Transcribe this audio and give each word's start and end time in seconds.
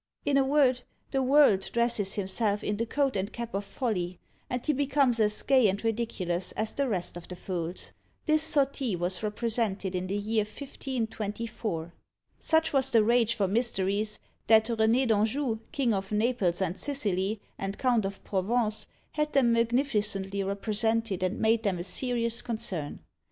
In 0.25 0.35
a 0.35 0.43
word, 0.43 0.81
the 1.11 1.21
World 1.21 1.69
dresses 1.73 2.15
himself 2.15 2.63
in 2.63 2.77
the 2.77 2.87
coat 2.87 3.15
and 3.15 3.31
cap 3.31 3.53
of 3.53 3.63
Folly, 3.63 4.17
and 4.49 4.65
he 4.65 4.73
becomes 4.73 5.19
as 5.19 5.43
gay 5.43 5.67
and 5.67 5.83
ridiculous 5.83 6.51
as 6.53 6.73
the 6.73 6.87
rest 6.89 7.17
of 7.17 7.27
the 7.27 7.35
fools. 7.35 7.91
This 8.25 8.41
Sottie 8.41 8.95
was 8.97 9.21
represented 9.21 9.93
in 9.93 10.07
the 10.07 10.17
year 10.17 10.41
1524. 10.41 11.93
Such 12.39 12.73
was 12.73 12.89
the 12.89 13.03
rage 13.03 13.35
for 13.35 13.47
Mysteries, 13.47 14.17
that 14.47 14.65
René 14.65 15.07
d'Anjou, 15.07 15.59
king 15.71 15.93
of 15.93 16.11
Naples 16.11 16.63
and 16.63 16.79
Sicily, 16.79 17.39
and 17.59 17.77
Count 17.77 18.03
of 18.03 18.23
Provence, 18.23 18.87
had 19.11 19.33
them 19.33 19.53
magnificently 19.53 20.43
represented 20.43 21.21
and 21.21 21.39
made 21.39 21.61
them 21.61 21.77
a 21.77 21.83
serious 21.83 22.41
concern. 22.41 23.01